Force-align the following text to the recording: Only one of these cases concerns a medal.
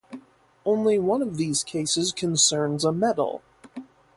Only 0.65 0.97
one 0.97 1.21
of 1.21 1.37
these 1.37 1.63
cases 1.63 2.11
concerns 2.11 2.83
a 2.83 2.91
medal. 2.91 3.43